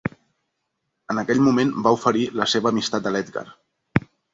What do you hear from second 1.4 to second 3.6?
moment va oferir la seva amistat a l'Edgar.